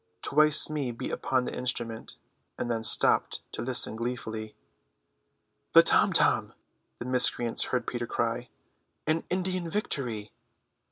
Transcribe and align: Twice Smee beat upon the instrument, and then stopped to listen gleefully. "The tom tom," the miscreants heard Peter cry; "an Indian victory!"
Twice 0.23 0.59
Smee 0.63 0.91
beat 0.91 1.11
upon 1.11 1.45
the 1.45 1.55
instrument, 1.55 2.15
and 2.57 2.71
then 2.71 2.83
stopped 2.83 3.41
to 3.51 3.61
listen 3.61 3.95
gleefully. 3.95 4.55
"The 5.73 5.83
tom 5.83 6.11
tom," 6.11 6.55
the 6.97 7.05
miscreants 7.05 7.65
heard 7.65 7.85
Peter 7.85 8.07
cry; 8.07 8.49
"an 9.05 9.23
Indian 9.29 9.69
victory!" 9.69 10.31